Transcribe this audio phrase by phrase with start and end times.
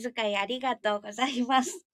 [0.00, 1.85] 気遣いありがとうございます。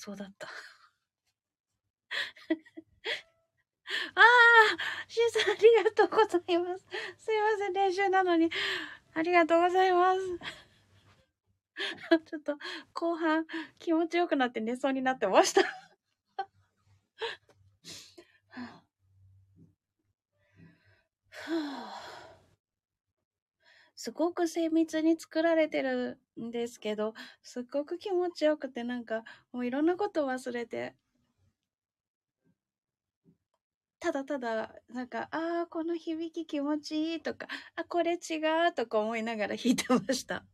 [0.00, 0.48] そうだった。
[4.14, 4.24] ああ、
[5.08, 6.86] シーさんありがとうございます。
[7.18, 8.50] すいません、練習なのに。
[9.14, 10.20] ありがとうございます。
[12.26, 12.56] ちょっと
[12.94, 13.46] 後半
[13.78, 15.62] 気持ちよくなって寝そうになってました
[24.00, 30.94] すごく精密に作られてるんですけど、すっごく気持ちよくてなんかもういろんなこと忘れて、
[33.98, 38.38] ただただ、なんか、ああ、この響き気持ちいいとか、あ、これ違
[38.70, 40.46] うとか思いながら弾いてました。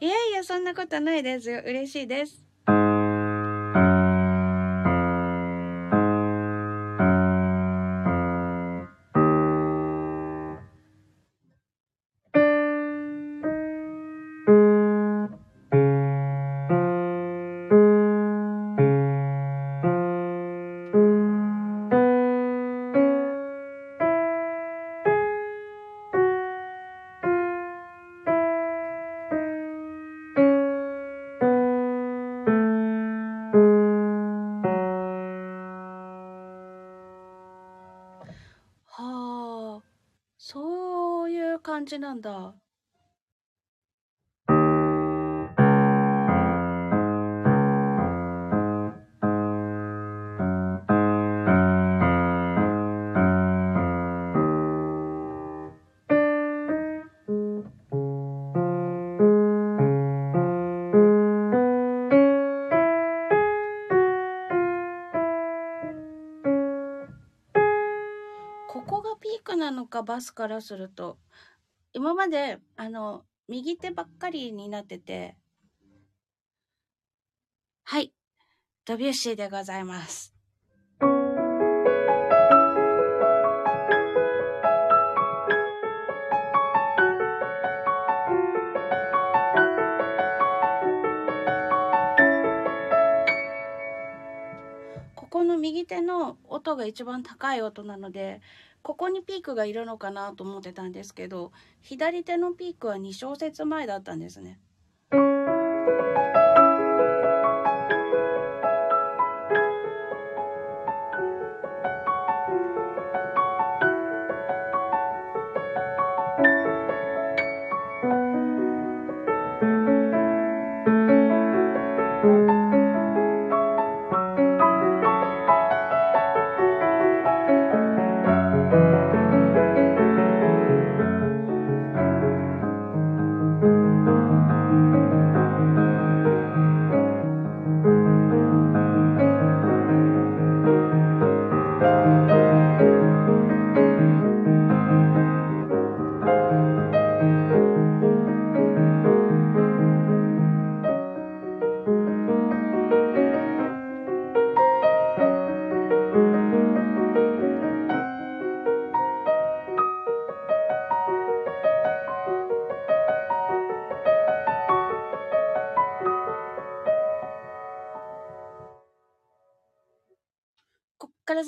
[0.00, 1.60] いやいや、そんなことないですよ。
[1.66, 2.55] 嬉しいです。
[42.16, 42.54] なんだ。
[68.68, 71.18] ここがピークなのかバスからすると
[71.96, 75.34] 今まで、あの、右手ばっかりになってて、
[77.84, 78.12] はい。
[78.84, 80.34] ドビュッシーでございます。
[95.14, 98.42] ここの右手の音が一番高い音なので、
[98.86, 101.50] ここにピークがいるのかなと思ってたんですけど
[101.82, 104.60] 左手のピークは2小節前だったんですね。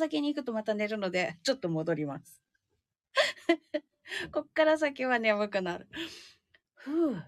[0.08, 2.42] 先に行くとまた寝るので、ちょっと戻ります。
[4.32, 5.86] こっから先は眠くなる。
[6.74, 7.22] ふう。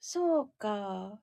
[0.00, 1.20] そうか。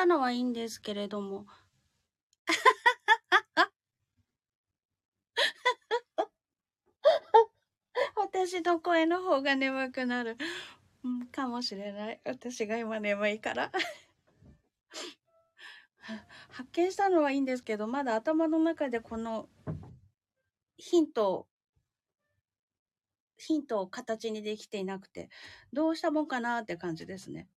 [0.00, 1.46] たのはいいんですけれども。
[8.16, 10.38] 私の声の方が眠くなる、
[11.04, 12.20] うん、かもしれない。
[12.24, 13.70] 私が今眠いから。
[16.48, 19.50] 発見したのはいいんですけど、まだ頭の中でこの
[20.78, 21.46] ヒントを、
[23.36, 25.28] ヒントを形にできていなくて、
[25.74, 27.48] どうしたもんかなって感じですね。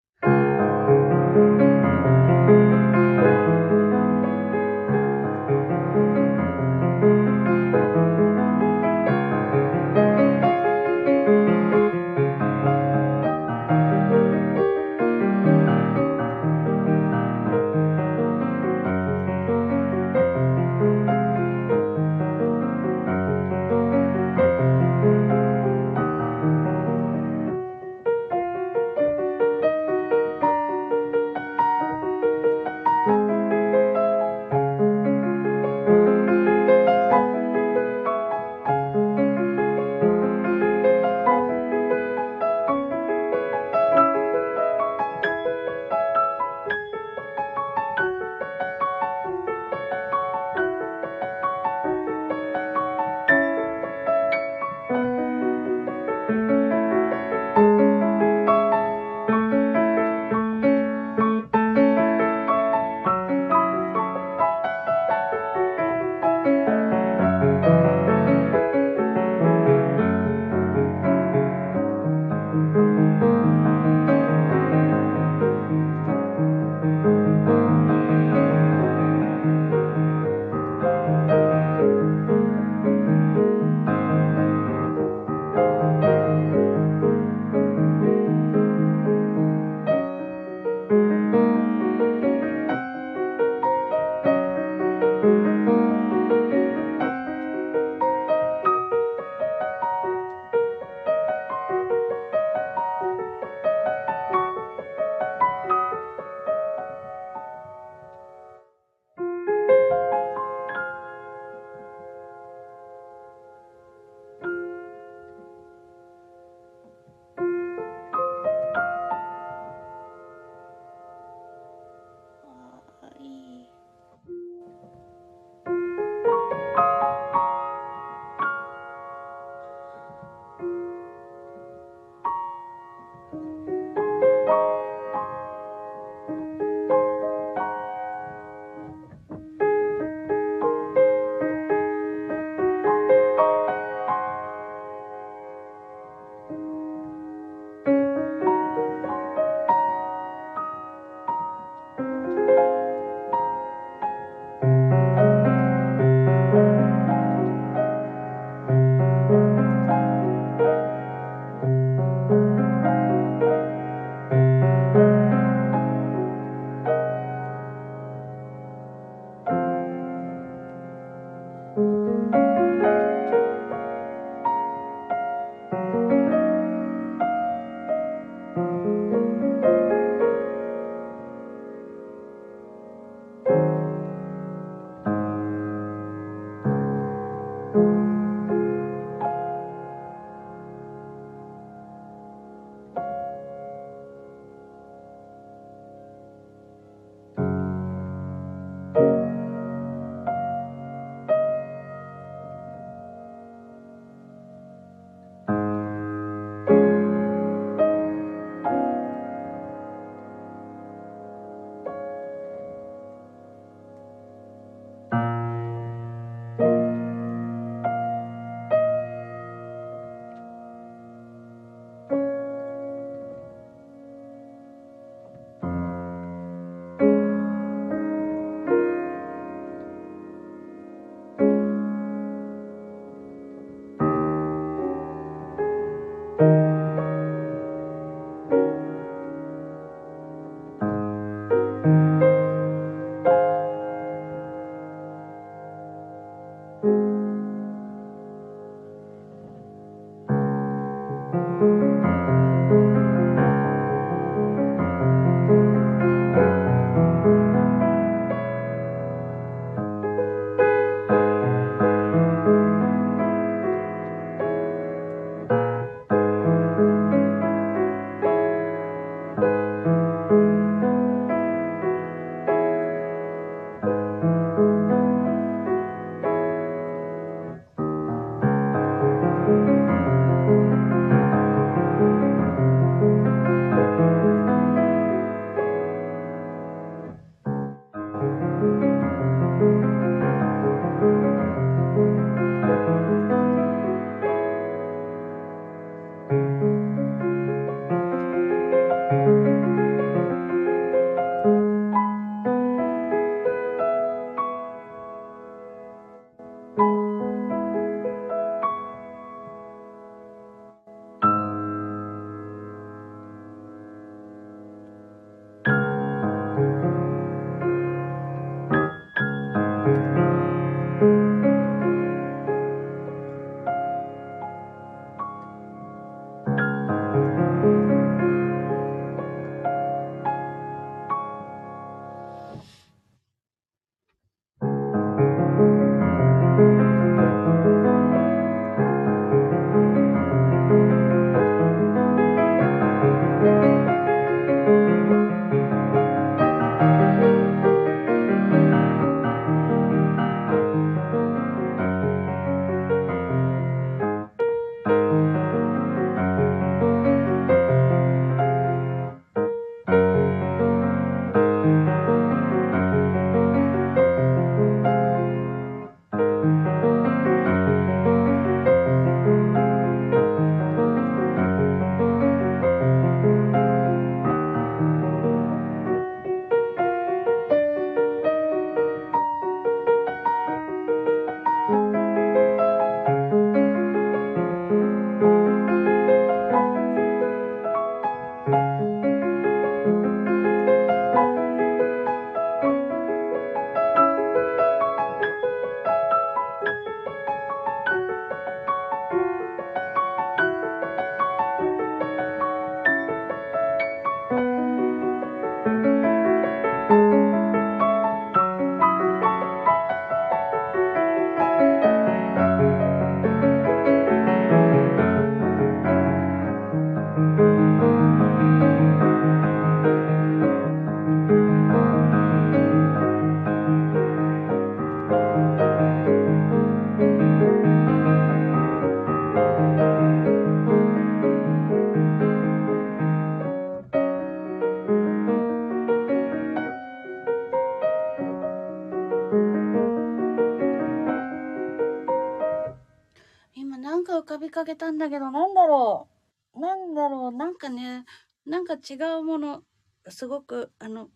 [445.02, 446.08] だけど、なんだろ
[446.54, 446.60] う。
[446.60, 447.32] なんだろう。
[447.32, 448.04] なんかね、
[448.46, 449.62] なんか違うもの、
[450.08, 451.08] すごく、あの、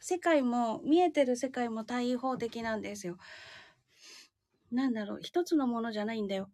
[0.00, 3.18] 世界も、見えてる世界も対比的なんですよ。
[4.70, 5.18] なんだろう。
[5.22, 6.50] 一つのものじゃないんだよ。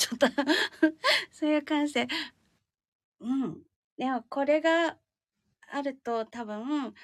[0.00, 0.28] ちゃった。
[1.32, 2.06] そういう感性。
[3.20, 3.62] うん。
[3.98, 4.96] でも、これが
[5.70, 6.94] あると多分、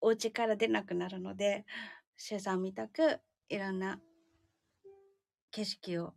[0.00, 1.64] お家から出なくなるので、
[2.16, 4.00] シュさんみたく、いろんな
[5.52, 6.14] 景色を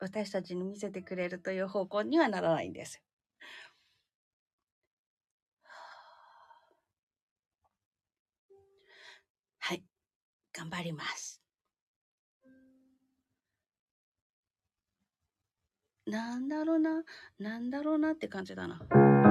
[0.00, 3.02] 私たちに見せてくれるという方向にはならないんです。
[9.60, 9.84] はい。
[10.52, 11.37] 頑張ります。
[16.08, 17.02] なんだろうな、
[17.38, 19.27] なんだろうなって感じだな。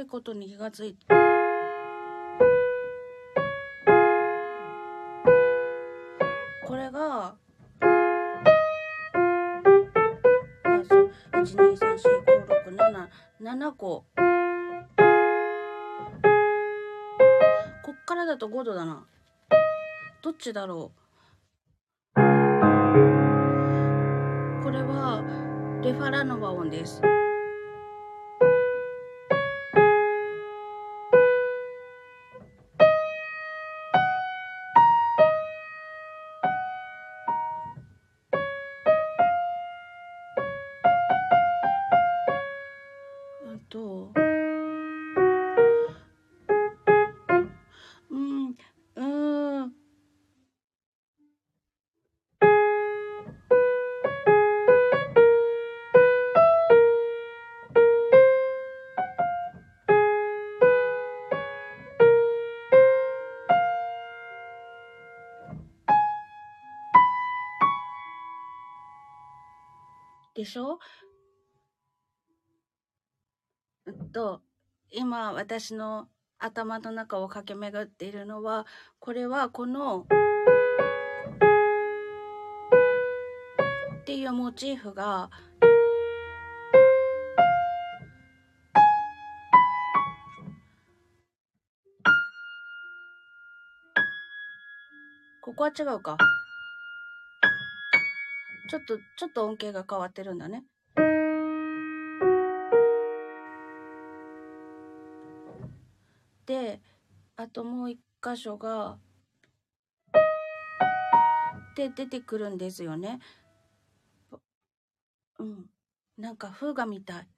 [0.00, 1.06] いことに気がついて。
[6.66, 7.36] これが、あ
[10.88, 11.98] そう1、2、3、4、
[12.36, 12.76] 5、6、
[13.40, 14.04] 7、7個。
[17.82, 19.06] こっからだと5度だな。
[20.22, 21.00] どっちだろう。
[22.14, 22.20] こ
[24.70, 25.22] れは、
[25.82, 27.02] レファラノバ音です。
[43.70, 44.12] と、
[48.10, 48.56] うん、
[48.96, 49.72] うん。
[70.34, 70.78] でしょ？
[74.10, 74.42] と、
[74.90, 78.66] 今私の頭の中を駆け巡っているのは、
[78.98, 80.06] これはこの、
[84.00, 85.30] っていうモチーフが、
[95.42, 96.16] ここは違うか。
[98.70, 100.64] ちょっと、ちょっと音程が変わってるんだね。
[108.34, 108.98] 箇所が、
[111.76, 113.18] で出てくるんですよね。
[115.38, 115.66] うん。
[116.16, 117.28] なんか風画みたい。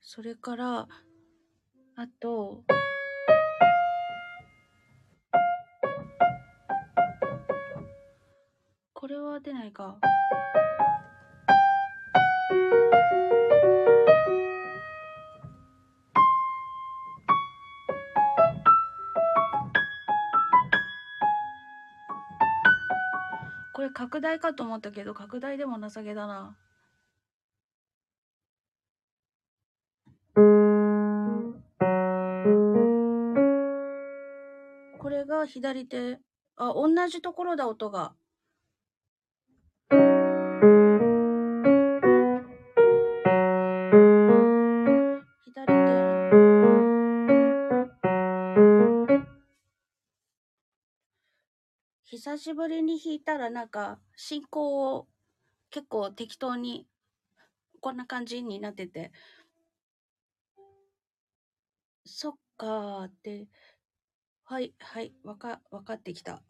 [0.00, 0.88] それから、
[1.96, 2.64] あと、
[8.94, 9.98] これは出ないか。
[23.92, 26.56] 拡大かと思ったけど、拡大でも情けだな。
[34.98, 36.18] これが左手。
[36.56, 38.14] あ、同じところだ、音が。
[52.24, 55.08] 久しぶりに弾いたらなんか進行を
[55.72, 56.86] 結構適当に
[57.80, 59.10] こんな感じになってて、
[62.06, 63.48] そっかーって、
[64.44, 66.40] はい、はい、わか、わかってきた。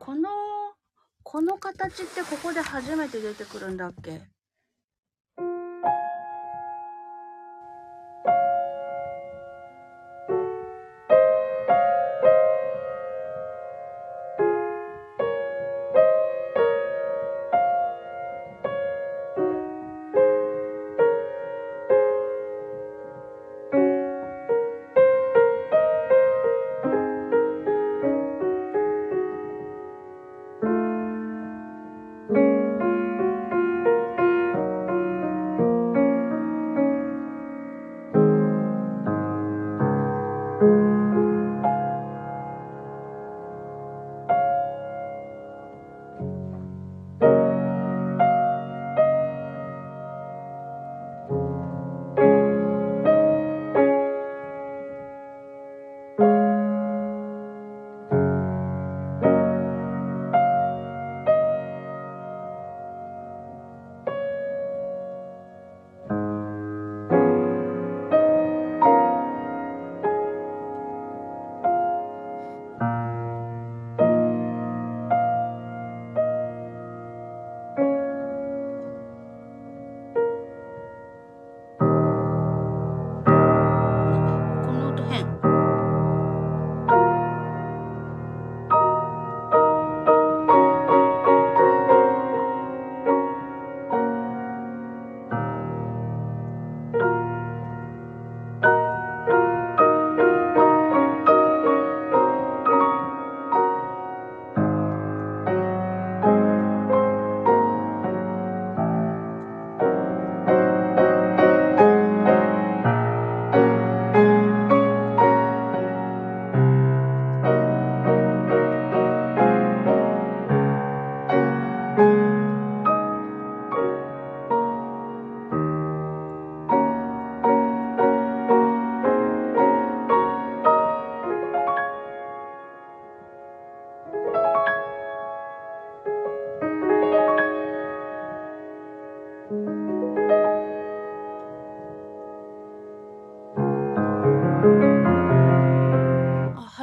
[0.00, 0.28] この、
[1.22, 4.22] この形ってここで初めて出てくるんだっけ？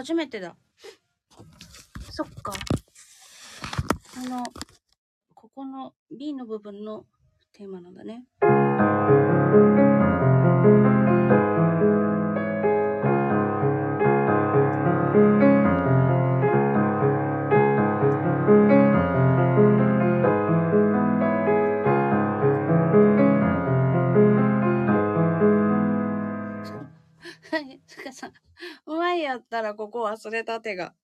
[0.06, 0.55] 初めてだ。
[30.26, 30.96] 忘れた手が。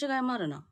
[0.00, 0.65] 違いもあるな。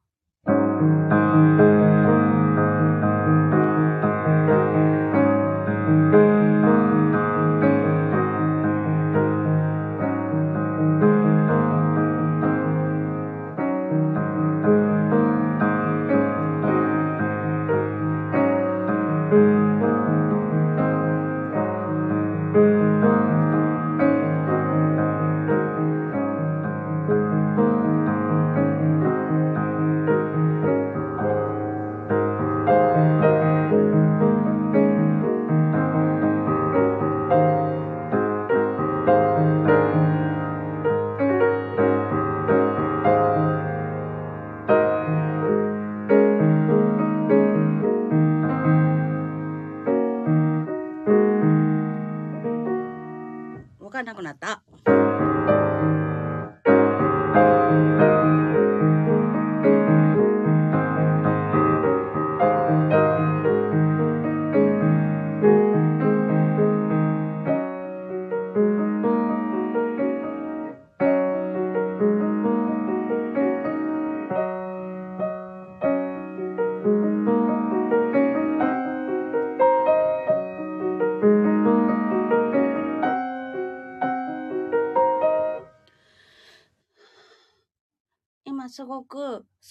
[54.04, 54.53] なくなった？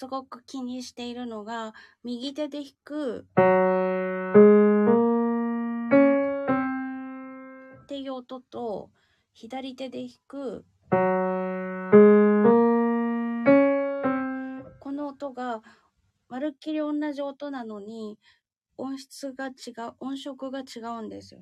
[0.04, 3.26] すごく気にしているのが、右手で弾く
[7.84, 8.90] っていう音と、
[9.32, 10.66] 左手で弾く
[14.78, 15.62] この音が、
[16.28, 18.18] まるっきり同じ音なのに、
[18.76, 21.40] 音質が違う、音色が違うんですよ。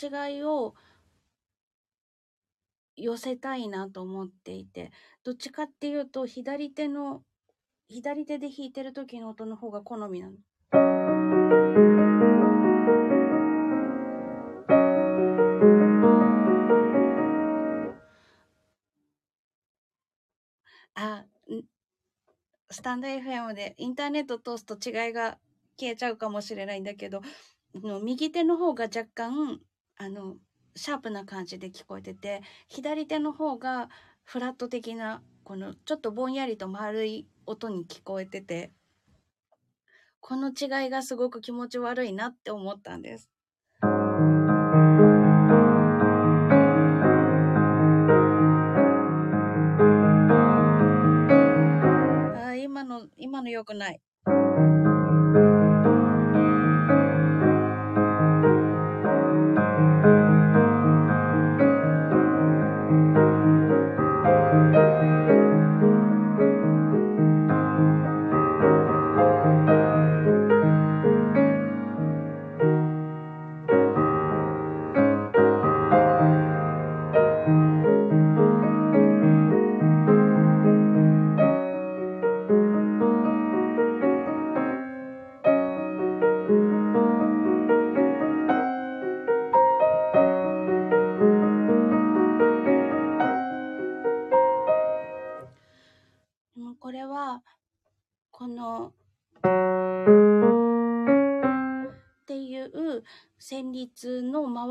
[0.00, 0.74] 違いを
[2.96, 4.90] 寄せたいなと思っていて、
[5.24, 7.22] どっちかっていうと、左手の、
[7.88, 10.36] 左手で弾いてる時の音の方が好みなの。
[20.94, 21.62] あ、ん
[22.70, 25.38] スタンド FM でインターネット通すと違いが
[25.78, 27.22] 消えちゃうかもしれないんだけど、
[27.74, 29.60] の右手の方が若干、
[29.98, 30.36] あの、
[30.76, 33.90] シャープな感じで聞こえてて、左手の方が
[34.24, 38.72] フラット的な、このちょっとぼんやりと丸い音に聞こえてて、
[40.20, 43.28] この違いがすごく気持ち悪いなって思ったんです。
[52.34, 54.00] あー今の、今の良くない。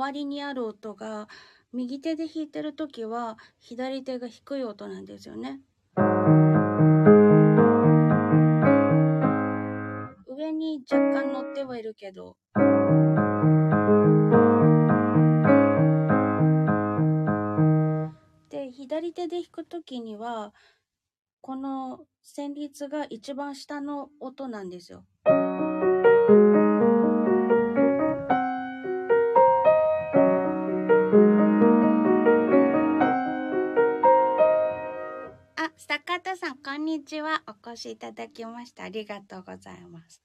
[0.08, 1.28] 周りにある音が、
[1.74, 5.60] 右手で弾いてるときは、左手が低い音なんですよね。
[10.26, 12.38] 上に若干乗ってはいるけど、
[18.49, 20.53] で、左手で弾くときには、
[21.41, 25.05] この旋律が一番下の音なんですよ。
[36.48, 37.43] さん、こんにちは。
[37.45, 38.86] お越しいただきました。
[38.86, 40.22] ありがとうございます。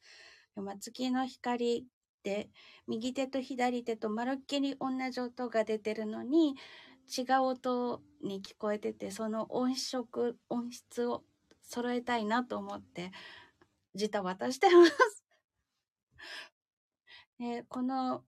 [0.54, 1.88] 今、月の光
[2.22, 2.48] て、
[2.86, 6.54] 右手と左手とまるっきり同じ音が出てるのに、
[7.08, 11.24] 違う音に聞こえてて、その音色、音質を
[11.60, 13.10] 揃えたいなと思って、
[13.96, 15.24] ジタバタしてます。
[17.40, 18.22] でこの、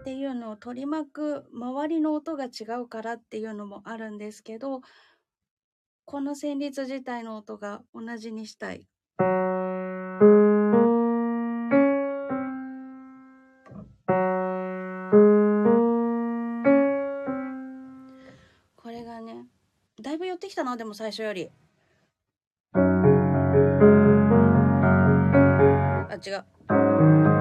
[0.00, 4.82] っていうのを取り巻く周りの音が違うからっていうのもあるんですけど、
[6.10, 8.84] この旋律自体の音が同じにしたい。
[18.74, 19.46] これがね、
[20.02, 21.52] だいぶ寄ってきたな、でも最初より。
[22.74, 22.80] あ、
[26.26, 27.39] 違う。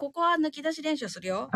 [0.00, 1.50] ここは抜き出し練習するよ。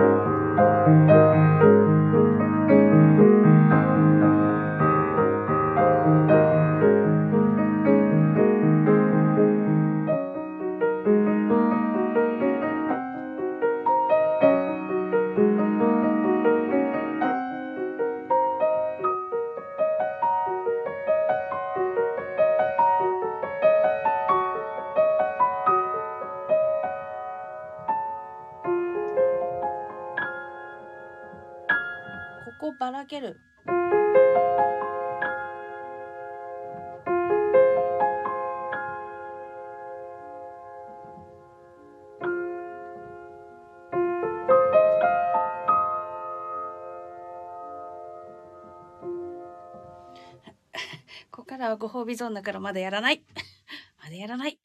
[51.59, 53.23] からはご褒美ゾーンだからまだやらない。
[54.03, 54.59] まだやらない。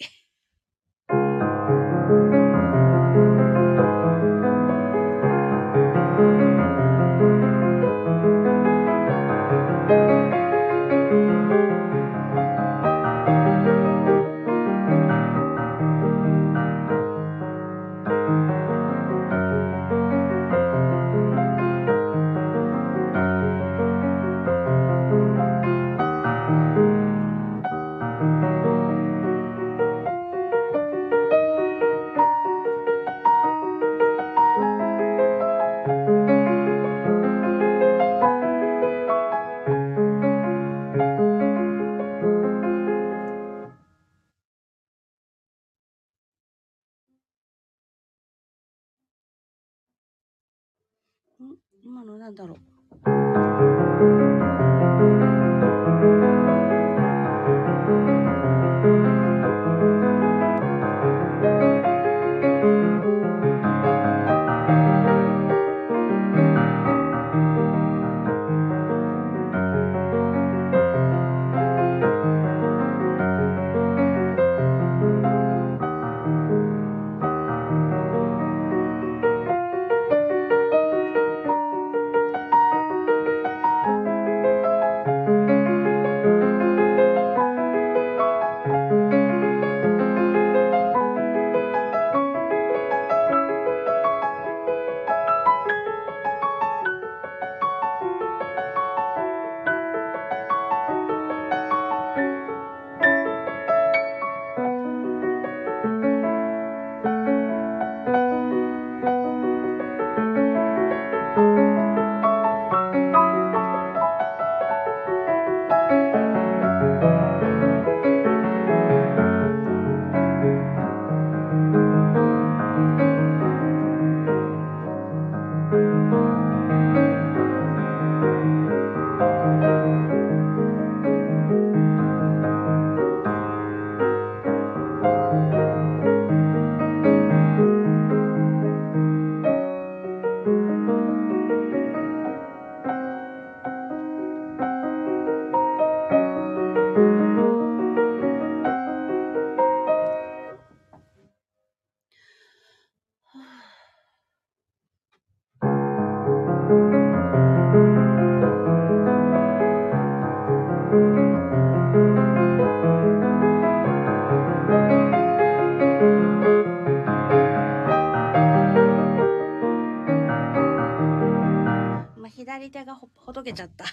[173.49, 173.85] けちゃった。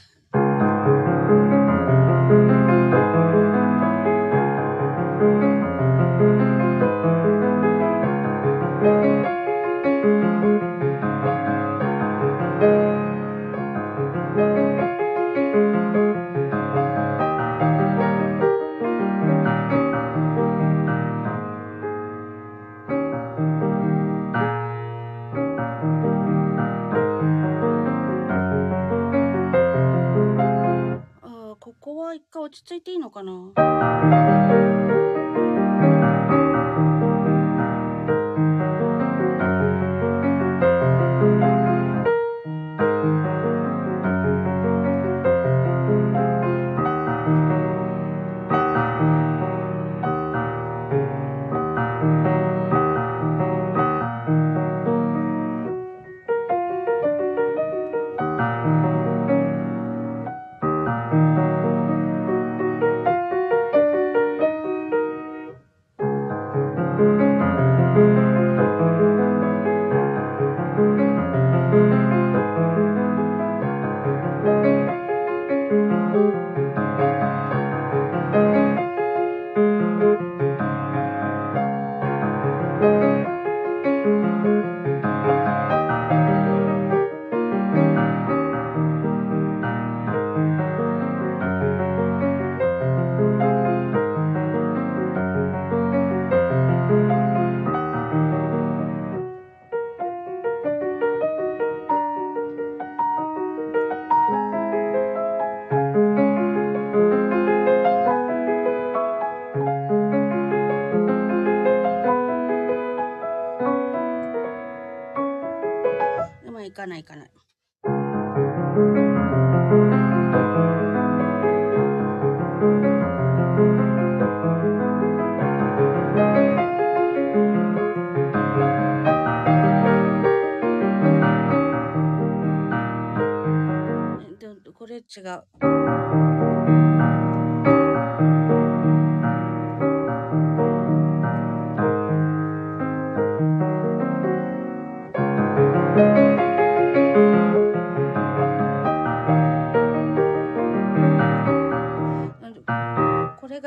[116.96, 117.26] ないかな。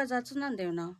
[0.09, 0.97] 雑なんだよな。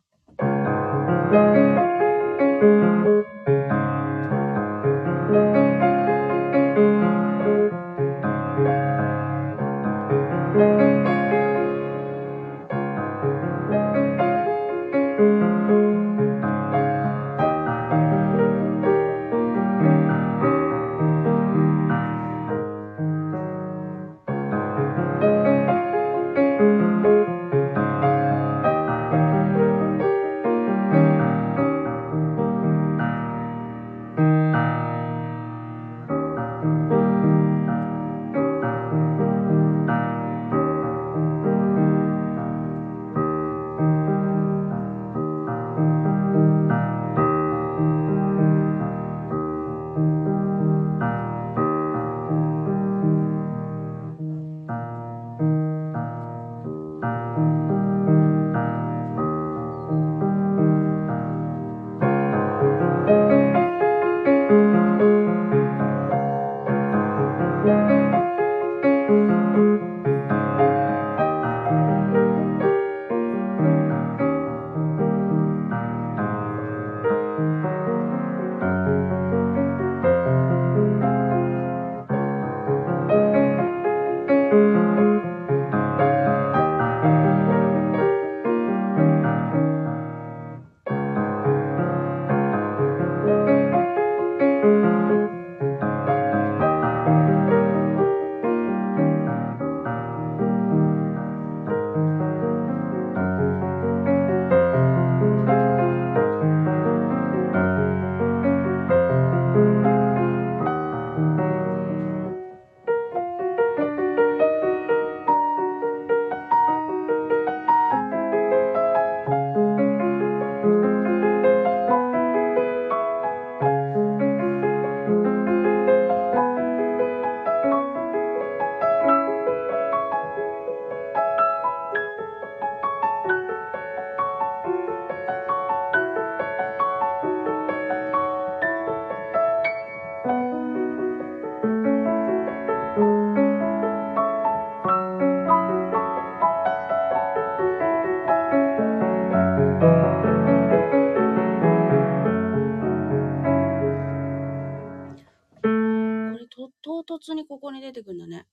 [156.82, 158.46] 唐突にここに出てくるんだね。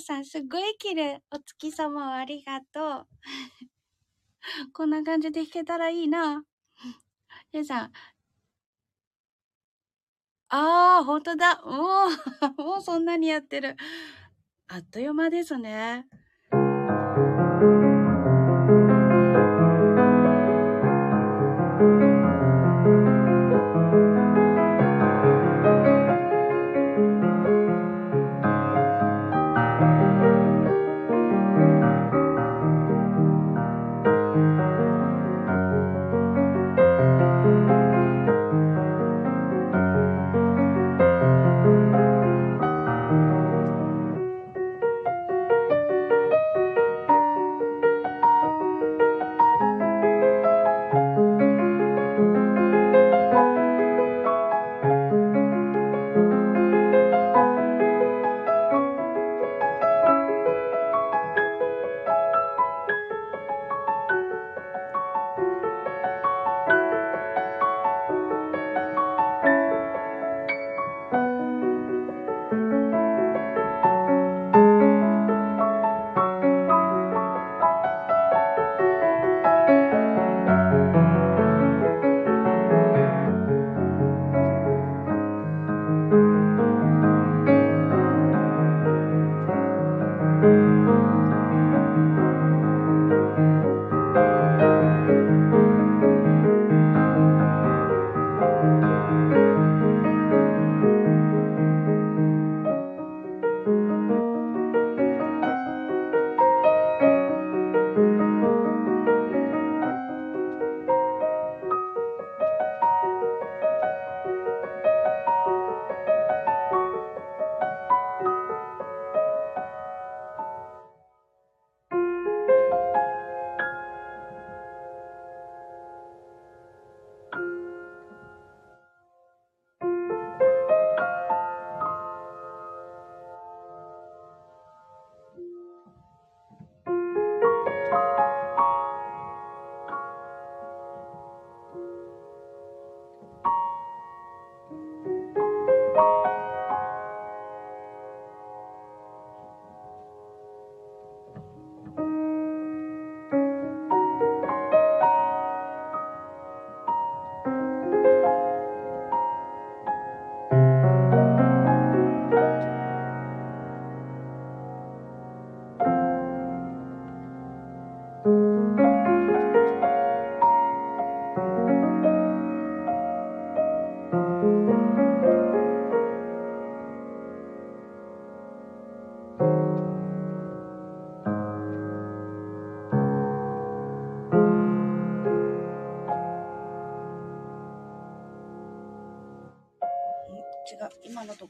[0.00, 1.22] さん、すごい綺麗。
[1.30, 3.06] お月様をありがとう。
[4.72, 6.44] こんな感じで弾けたらいいな。
[7.52, 7.92] ゆうさん。
[10.50, 11.62] ああ、ほんとだ。
[11.64, 12.06] も
[12.58, 13.76] う、 もうそんなにやってる。
[14.68, 16.06] あっという間ですね。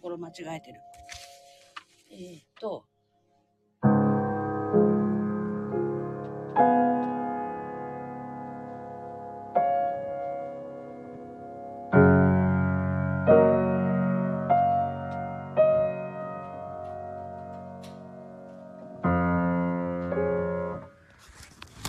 [0.09, 0.81] ころ間違えてる。
[2.11, 2.87] えー、っと、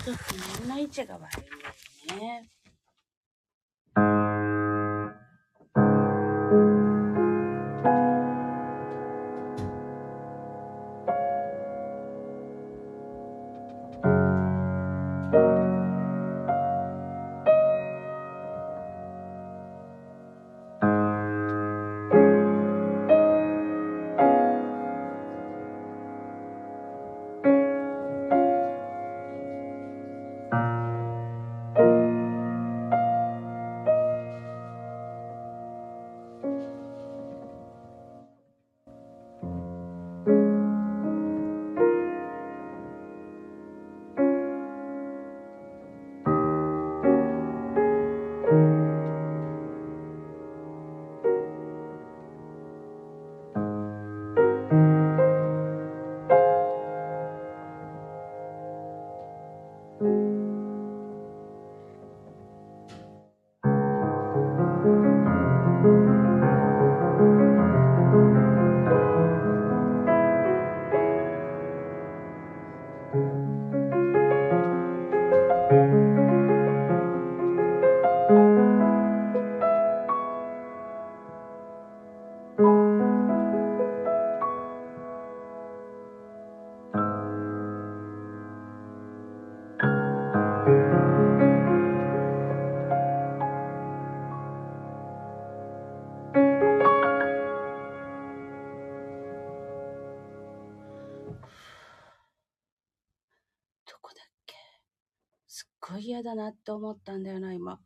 [0.04, 1.49] ちょっとみんな位置が悪い
[106.10, 107.78] 嫌だなって思ったんだよな、今。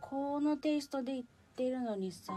[0.00, 1.24] このテイストで言っ
[1.56, 2.32] てるのにさ、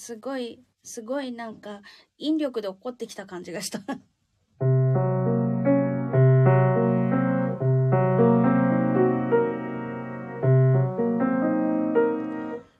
[0.00, 1.82] すごい、すごいなんか
[2.16, 3.80] 引力で怒ってきた感じがした。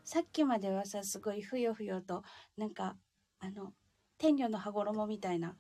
[0.03, 2.23] さっきまではさ、すごいふよふよと、
[2.57, 2.97] なんか、
[3.39, 3.75] あの、
[4.17, 5.59] 天女の羽衣みたいな。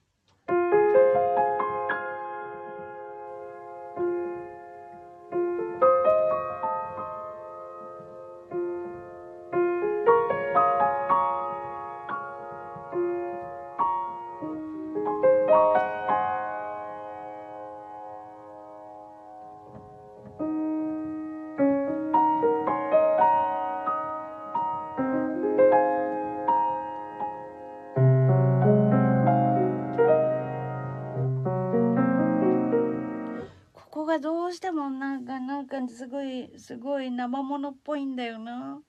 [36.01, 38.80] すごい、すごい生物っぽいんだよな。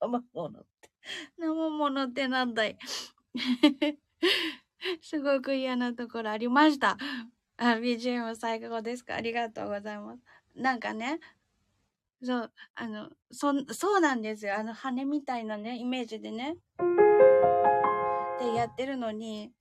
[0.00, 0.90] 生物って。
[1.36, 2.78] 生物ってなんだい？
[5.02, 6.96] すごく嫌なところありました。
[7.58, 9.16] あ、BGM 最高ですか？
[9.16, 10.22] ありがとうございます。
[10.54, 11.20] なんかね、
[12.22, 14.56] そう、あの、そ、そうなんですよ。
[14.56, 16.56] あの、羽みたいなね、イメージでね。
[18.40, 19.52] で、やってるのに、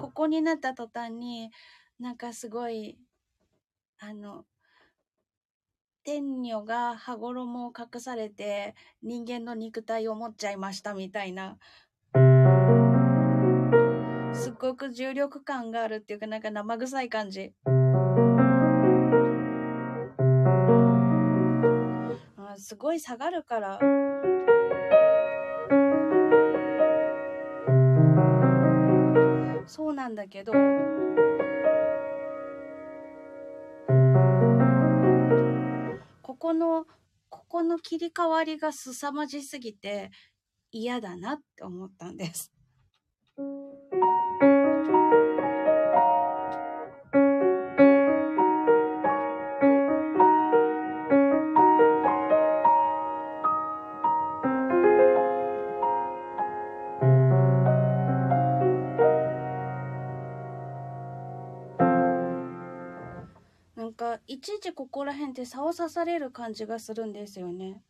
[0.00, 1.52] ここになった途端に、
[2.00, 2.98] なんかすごい、
[3.98, 4.44] あの、
[6.04, 11.56] 天女が羽衣を隠されて人間の肉体を持っちゃいましたみたいな、
[14.34, 17.54] すっごく重力感があるっていうかなんか生臭い感じ。
[22.36, 23.78] あすごい下がるから。
[29.66, 30.52] そうなんだけど、
[36.34, 36.84] ここの、
[37.28, 40.10] ここの切り替わりが凄まじすぎて
[40.72, 42.52] 嫌だなって思ったんです。
[64.44, 67.80] ちいちここら辺って差を刺される感じがするんですよね。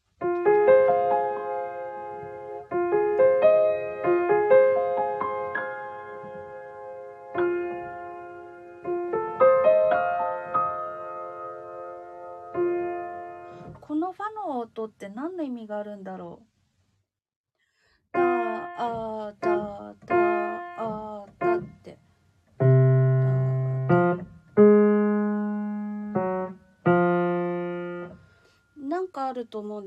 [13.81, 16.54] このファの音って何の意味があるんだろう？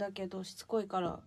[0.07, 1.19] だけどしつこいから。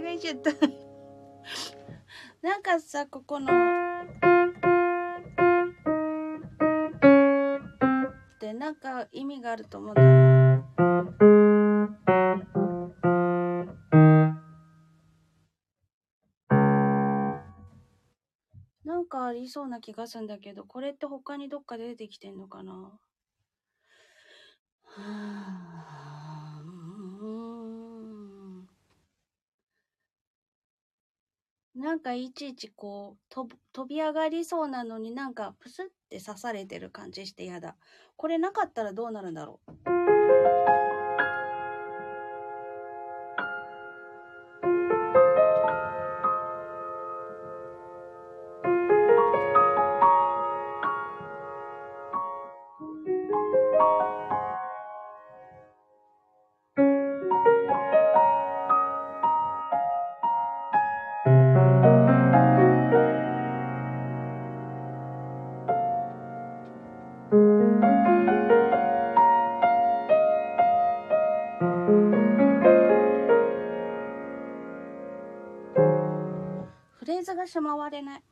[0.00, 0.50] の音間違えちゃった。
[2.42, 3.48] なんかさここの。
[8.36, 10.02] ってなんか意味があると思うんだ
[18.84, 22.98] なんかありそうな気がするんだけどこれって他にどっかで出てきてんのかな？
[32.00, 37.76] なんかいちいちこう飛ぶ飛び上がりそうなのになんかプスって刺されてる感じしてやだ。
[38.16, 39.99] これなかったらどうなるんだろう。
[77.50, 78.22] しまわれない。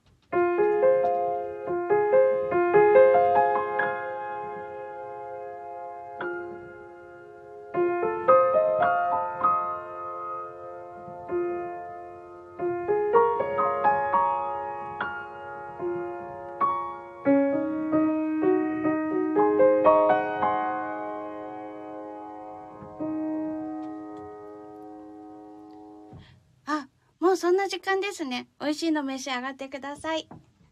[27.68, 28.48] 時間ですね。
[28.60, 30.28] 美味しいの召し上がってください。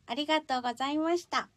[0.06, 1.48] ありがとうございました。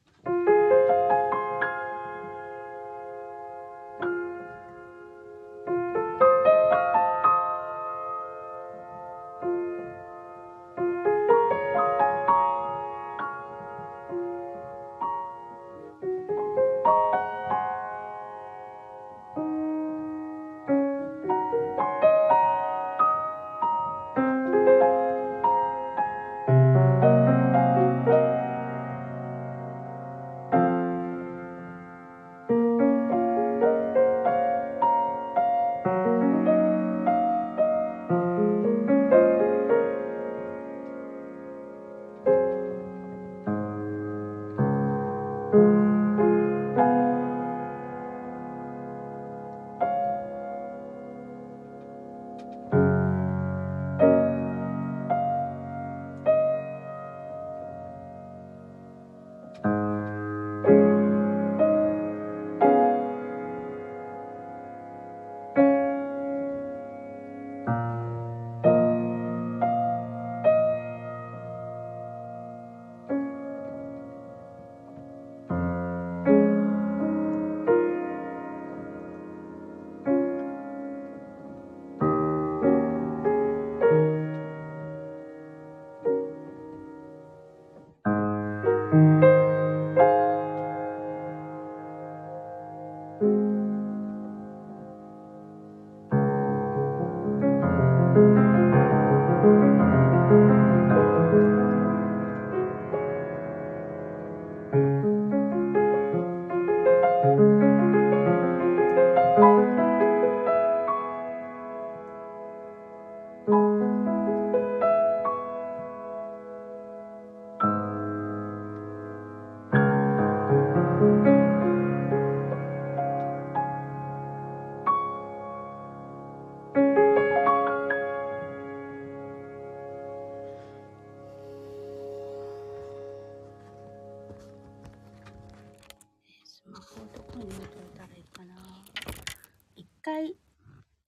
[140.10, 140.36] 回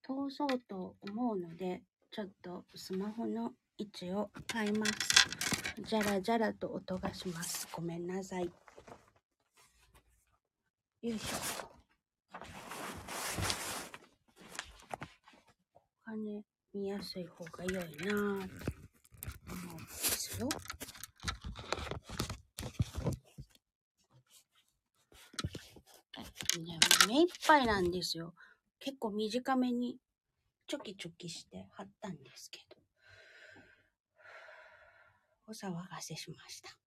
[0.04, 4.92] 通そうと思うので、ちょっとスマホの位置を変えます。
[5.84, 7.68] じゃらじゃらと音がします。
[7.72, 8.44] ごめんなさい。
[11.02, 11.38] よいしょ。
[11.66, 12.48] ここ
[16.06, 20.48] がね、見やすい方が良いなぁと思うんですよ。
[26.60, 28.36] ね、目いっぱいなんですよ。
[28.82, 29.98] 結構短めに
[30.68, 32.78] チョキチョキして貼ったんですけど。
[35.48, 36.81] お騒がせしました。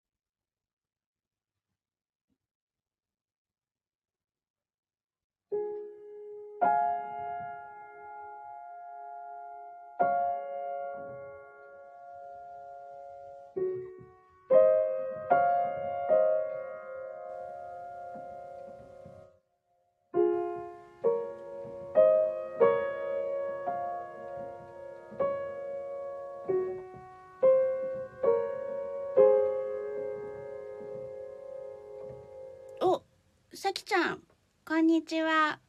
[34.95, 35.59] にちは。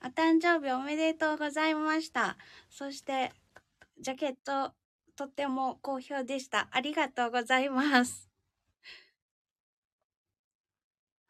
[0.00, 2.36] お誕生日おめでとうございました。
[2.70, 3.32] そして、
[4.00, 4.74] ジャケット、
[5.16, 6.68] とっても好評でした。
[6.70, 8.30] ありがとうございます。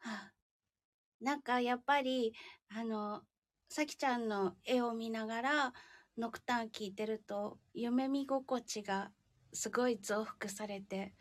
[0.01, 0.31] あ
[1.19, 2.35] なんかやっぱり、
[2.69, 3.23] あの、
[3.69, 5.73] さきちゃんの絵を見ながら、
[6.15, 9.09] ノクターン聞いてると、夢見心地が
[9.51, 11.15] すごい増幅されて、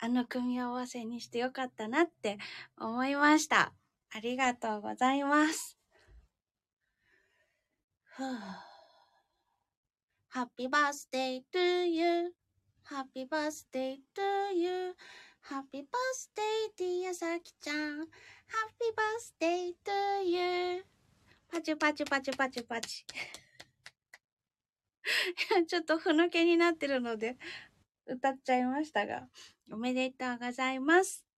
[0.00, 2.38] あの組み合わせにしてよかったなって
[2.76, 3.72] 思いました。
[4.12, 5.78] ありがとうございます。
[10.34, 12.34] Happy birthday to you.
[12.84, 14.94] Happy birthday to you.
[15.48, 18.00] Happy birthday dear さきちゃん。
[18.02, 18.92] Happy
[19.40, 20.84] birthday to you.
[21.48, 23.04] パチパチパチパチパチ。
[25.66, 27.36] ちょっとふぬけになってるので
[28.06, 29.28] 歌っちゃいましたが、
[29.72, 31.29] おめでとうございます。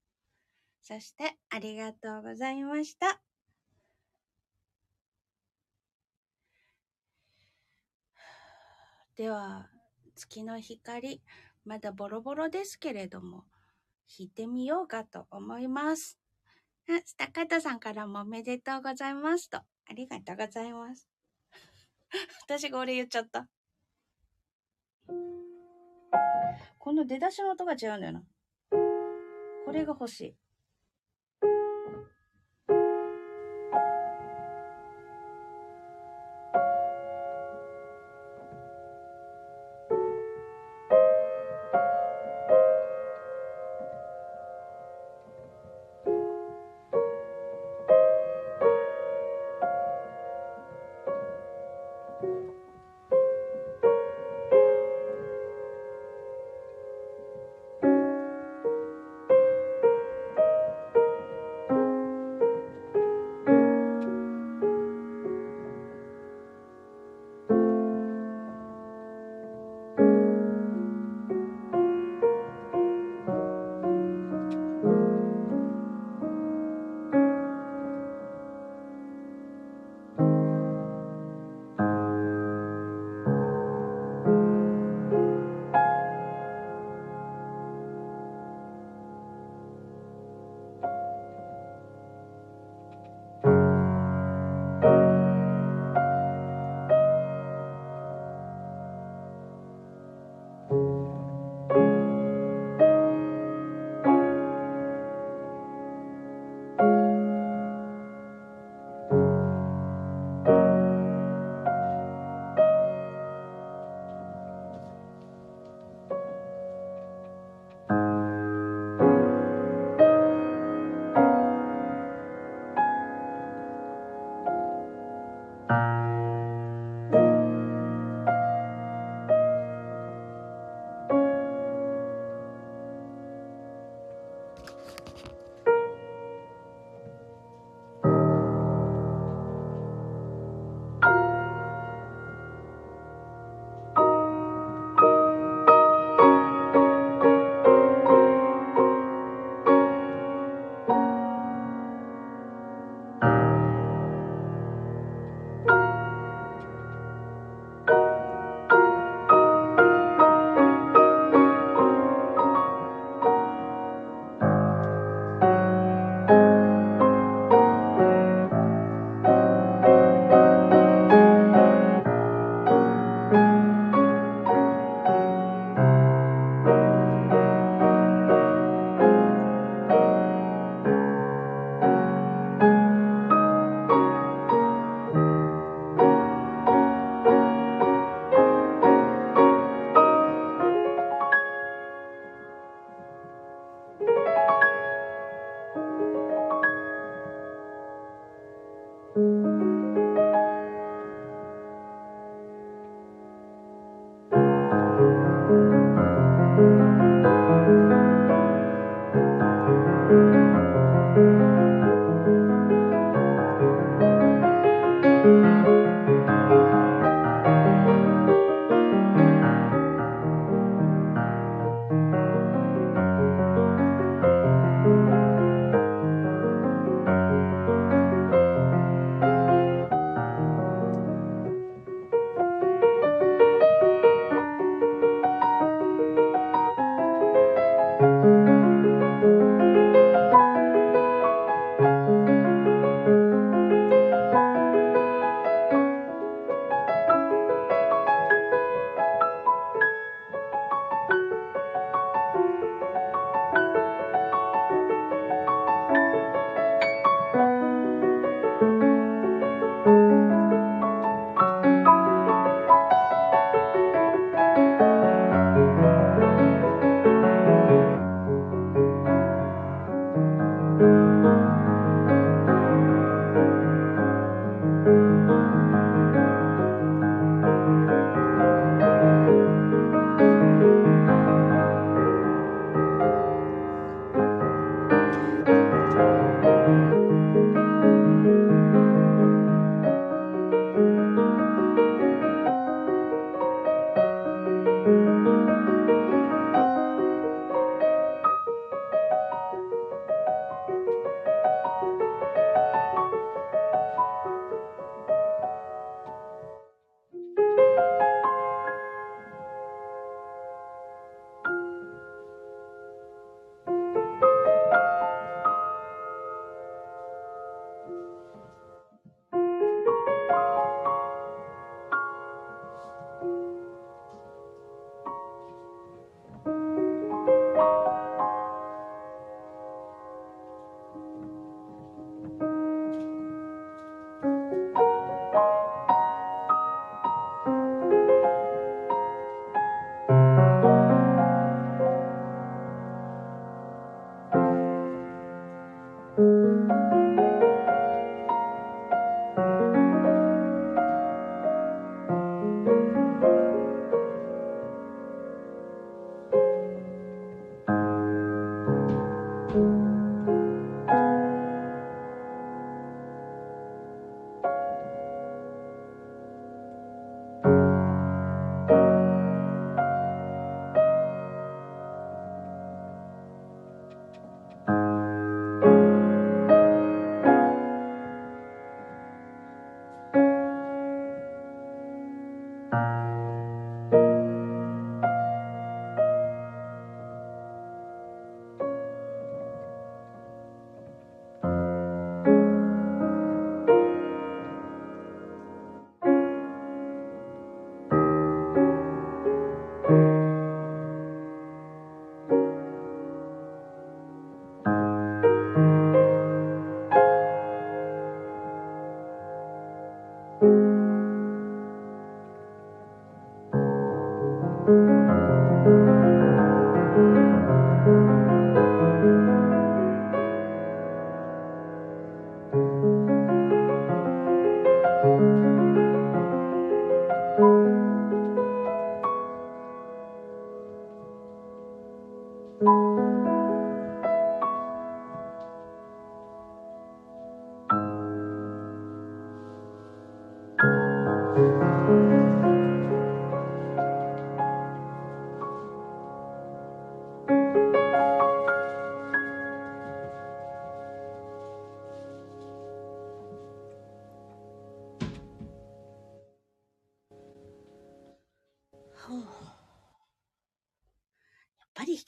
[0.83, 3.23] そして、ありがとうございました。
[9.17, 9.71] では、
[10.17, 11.23] 月の光、
[11.65, 13.45] まだボロボロですけれども、
[14.09, 16.19] 弾いてみようかと思います。
[16.89, 19.59] あ、スタカトさんからもおめでとうございますと。
[19.59, 21.09] ありがとうございます。
[22.43, 23.49] 私が俺言っちゃった。
[26.79, 28.25] この出だしの音が違うんだよな。
[29.65, 30.42] これが欲しい。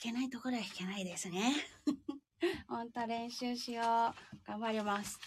[0.05, 1.55] けないところは弾けないですね。
[2.69, 3.85] ほんと練習しよう。
[4.47, 5.19] 頑張ります。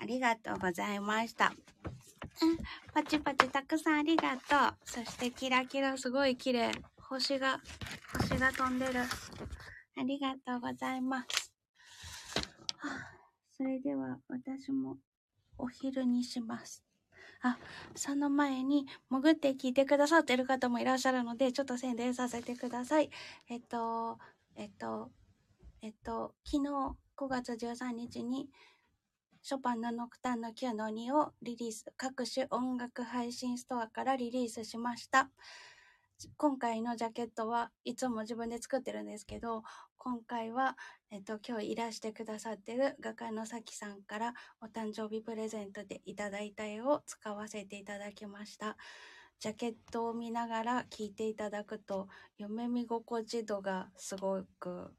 [0.00, 1.52] ありがとうございました。
[2.42, 2.58] うん
[2.94, 4.74] パチパチたくさんありがとう。
[4.84, 6.72] そしてキラキラすごい綺麗。
[6.96, 7.60] 星が、
[8.20, 9.00] 星が飛んでる。
[9.02, 11.52] ありがとうございます。
[12.78, 13.12] はあ
[13.54, 14.96] それでは私も
[15.58, 16.82] お昼にします。
[17.42, 17.58] あ、
[17.96, 23.10] その前に潜って聞いてくださってる方もいらっしゃるので、ちょっと宣伝させてください。
[23.48, 24.18] えっと、
[24.56, 25.10] えっと、
[25.82, 28.48] えっと、昨日5月13日に
[29.42, 35.30] ショパンのノクタンの9の2をリリース、各種音楽配信ストアからリリースしました。
[36.36, 39.62] 今回のジャケットはいつも自分で作ってるんですけど、
[39.98, 40.76] 今回は、
[41.10, 48.76] えっと、今日いらしてくださってる画家のさきさんからお誕生日プレゼントでいただいた絵を使わせていただきました。
[49.40, 52.08] ジャケットを見ながら聴いていただくと、
[52.38, 54.92] 夢見心地度がすごく、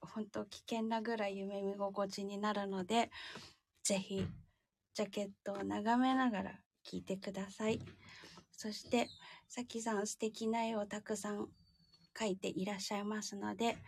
[0.00, 3.10] 本当危険なぐらい夢見心地になるので、
[3.82, 4.24] ぜひ、
[4.94, 6.50] ジャケットを眺めながら
[6.82, 7.80] 聴いてください。
[8.60, 9.08] そして、
[9.48, 11.48] さきさん素敵な絵をたくさん
[12.14, 13.78] 描いていらっしゃいますので、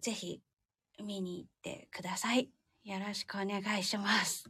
[0.00, 0.40] ぜひ
[1.02, 2.48] 見に行ってください。
[2.84, 4.48] よろしくお願いします。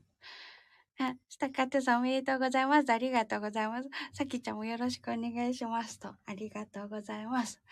[0.99, 2.91] あ、スタカトさんおめでとうございます。
[2.91, 3.89] ありがとうございます。
[4.13, 6.09] さきちゃんもよろしくお願いしますと。
[6.27, 7.63] ありがとうございます。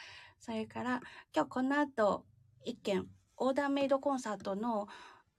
[0.40, 1.02] それから、
[1.34, 2.24] 今日この後、
[2.64, 4.88] 一件、オーダーメイドコンサートの、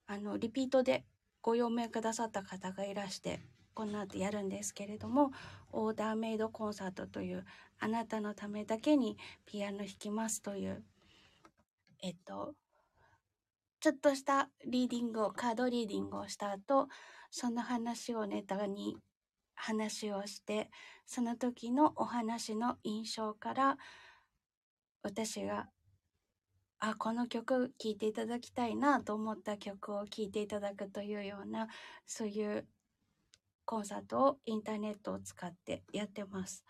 [0.05, 1.03] あの、リピートで
[1.41, 3.41] ご用命くださった方がいらして、
[3.79, 5.31] この後やるんですけれども、
[5.71, 7.45] オーダーメイドコンサートという、
[7.79, 10.83] あなたのためだけにピアノ弾きますという、
[12.03, 12.55] えっと、
[13.79, 16.89] ちょっとしたリーディングを、カードリーディングをした後、
[17.31, 18.97] その話をネタに
[19.55, 20.69] 話をして、
[21.05, 23.77] その時のお話の印象から、
[25.03, 25.69] 私が、
[26.79, 31.69] あ、この曲聴いていただきたいなと思った曲を聴いていただくというような、
[32.05, 32.67] そういう
[33.69, 36.65] コンサートをインターネットを使ってやってます。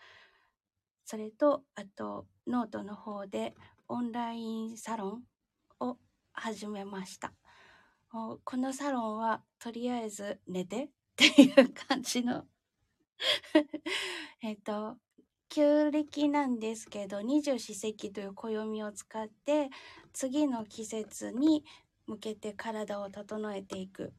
[1.06, 3.54] それと、あと、ノートの方で
[3.88, 5.22] オンラインサロン
[5.82, 5.96] を
[6.34, 7.32] 始めました。
[8.10, 12.44] このサロンはとりあえず寝てっていう感じの
[14.42, 14.98] えっと
[15.48, 19.70] 旧暦なんですけど二十四節気という暦を使って
[20.12, 21.64] 次の季節に
[22.06, 24.12] 向けて体を整えていく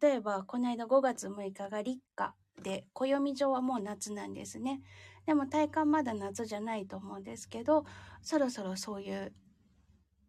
[0.00, 4.80] 例えばこの間5月6日が立夏で暦上はもう夏なんですね。
[5.26, 7.84] でも体感まだ夏じゃないと思うんですけど
[8.22, 9.32] そろそろそういう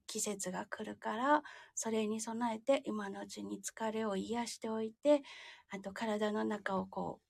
[0.08, 1.44] 季節が来るから
[1.76, 5.22] それに備えて今のうちに疲れを癒しておいて
[5.70, 7.30] あと体の中をこう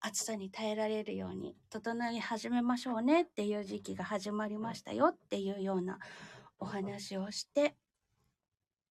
[0.00, 5.98] 暑さに耐えられるように整い始めましょうねっていう時期が始まりましたよっていうような
[6.58, 7.74] お話をして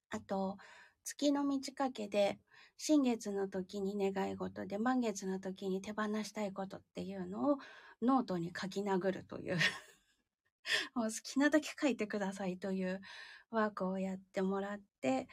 [0.09, 0.57] あと
[1.03, 2.37] 月の満ち欠けで
[2.83, 7.57] 新月の時に願い事で満月の時に手放したいことっていうのを
[8.01, 9.59] ノートに書き殴るという。
[10.95, 12.99] もう好きなだけ書いてくださいという
[13.51, 15.27] ワークをやってもらって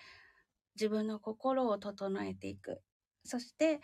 [0.75, 2.83] 自分の心を整えていく。
[3.25, 3.81] そして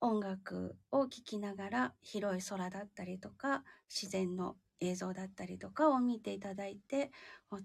[0.00, 7.10] 音楽を聴きながら広い空だったりとか自然の映像だったりとかを見ていただいて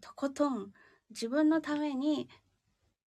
[0.02, 0.74] とことん
[1.12, 2.28] 自分のために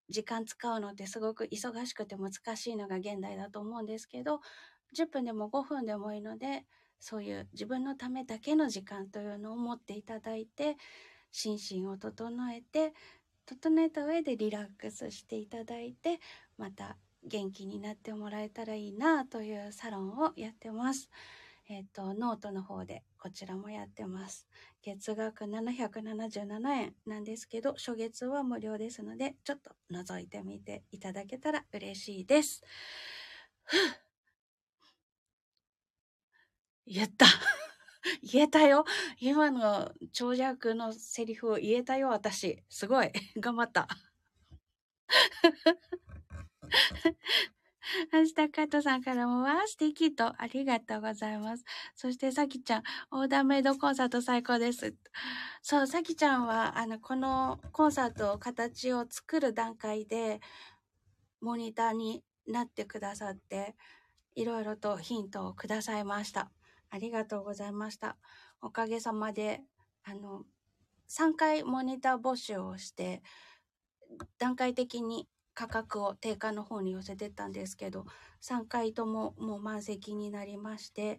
[0.09, 4.41] 時間使うのってすごく忙しくて難しいのが現代だと思うんですけど
[4.95, 6.65] 10分でも5分でもいいので
[7.01, 10.77] そういう自分のためだけの時間というのを持っていただいて
[11.33, 12.95] 心身を整えて
[13.47, 16.20] 整えた上でリラックスしていただいて
[16.57, 21.11] また元気になってもらえたらいいなというサロンをやってます。
[21.69, 24.47] えっ、と、ノートの方でこちらもやってます。
[24.85, 32.62] 月額777円なんですけど、初月は無料ですので、ちょっと覗いてみていただけたら嬉しいです。
[33.65, 33.77] ふ
[36.86, 37.27] 言った。
[38.23, 38.85] 言えたよ。
[39.19, 42.62] 今の長尺のセリフを言えたよ、私。
[42.69, 43.11] すごい。
[43.40, 43.89] 頑張った。
[48.13, 51.65] 明日カットさんからも、わあ、素敵と、ありがとうございます。
[51.95, 54.95] そして、さきちゃん、オーダーメイドコンサート最高です。
[55.63, 60.41] そう、さきちゃんは、あの、このコンサートを、形を作る段階で、
[61.41, 63.77] モニターになってくださって、
[64.35, 66.51] いろいろとヒントをくださいました。
[66.91, 68.17] ありがとうございました。
[68.61, 69.63] おかげさまで、
[70.03, 70.45] あの、
[71.09, 73.23] 3回モニター募集をして、
[74.39, 78.05] 段階的に価格を定価の方に寄せてったんですけど、
[78.43, 81.19] 3回とももう満席になりまして、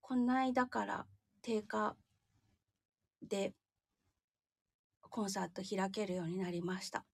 [0.00, 1.06] この間から
[1.42, 1.96] 定価
[3.22, 3.52] で
[5.02, 7.04] コンサート開けるようになりました。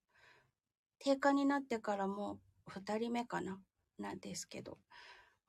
[1.00, 3.60] 定価になってからもう2人目かな
[3.98, 4.78] なんですけど、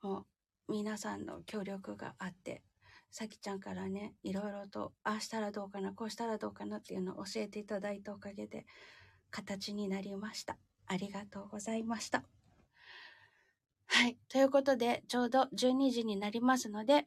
[0.02, 0.26] も
[0.68, 2.64] う皆さんの協力があって、
[3.12, 8.66] さきちゃんからね、いろいろと、ああしたらどうかな、こうしたらどうかなっていうのを教えていただいたおかげで、
[9.32, 10.58] 形になりました。
[10.86, 12.26] ありがとうございました。
[13.88, 14.18] はい。
[14.30, 17.06] ということで、ちょうど12時になりますので、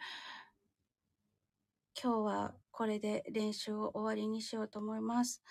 [2.00, 5.42] 今日はこれで練習を終わりにしようと思います。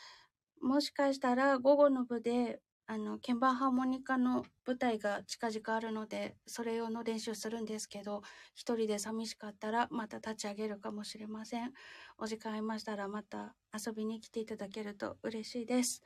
[0.61, 8.21] もしかしたら午後の部で、あの、鍵盤ハーモニカの舞台が近々あるので、それ用の練習するんですけど、
[8.53, 11.73] 一人で寂しかったらまた立ち上げるかもしれません。
[12.17, 16.03] お時間ありましたらまた遊びに来ていただけると嬉しいです。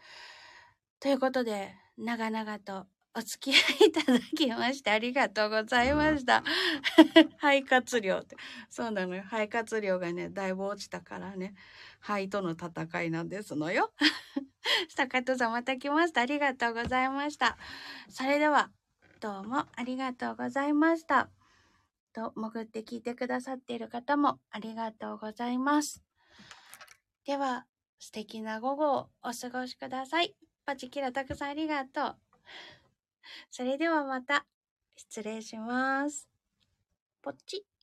[1.00, 2.86] ということで、長々と
[3.18, 6.44] お付き合いいただきましてありがとうございました。
[7.42, 8.36] 肺活量って。
[8.70, 9.24] そうなのよ。
[9.24, 11.56] 肺活量がね、だいぶ落ちたからね、
[12.00, 13.92] 肺との戦いなんですのよ。
[14.90, 16.22] 坂戸さんまた来ました。
[16.22, 17.58] ありがとうございました。
[18.10, 18.72] それでは、
[19.20, 21.30] どうもありがとうございました。
[22.14, 26.04] と、潜って聞いてくださっている方もありがとうございます。
[27.26, 27.66] では、
[28.00, 30.47] 素敵な午後をお過ごしください。
[30.68, 32.16] パチキラたくさんありがとう。
[33.50, 34.46] それではまた、
[34.98, 36.28] 失礼します。
[37.22, 37.77] ポチッ。